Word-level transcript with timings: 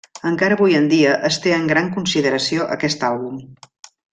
Encara 0.27 0.55
avui 0.57 0.77
en 0.77 0.87
dia 0.93 1.11
es 1.29 1.37
té 1.45 1.53
en 1.57 1.67
gran 1.73 1.91
consideració 1.99 2.67
aquest 2.77 3.07
àlbum. 3.15 3.41